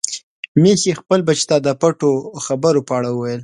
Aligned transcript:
ميښې 0.61 0.93
خپل 1.01 1.19
بچي 1.27 1.45
ته 1.49 1.57
د 1.65 1.67
پټو 1.81 2.11
خبرو 2.45 2.81
په 2.87 2.93
اړه 2.99 3.09
ویل. 3.13 3.39